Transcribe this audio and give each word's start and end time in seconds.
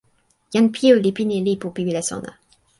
jan 0.53 0.65
Piju 0.73 0.93
li 1.03 1.11
pini 1.17 1.35
e 1.39 1.45
lipu 1.47 1.67
pi 1.75 1.81
wile 1.87 2.01
sona. 2.09 2.31